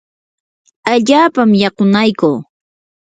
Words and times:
allaapam 0.91 1.49
yakunaykuu. 1.61 2.37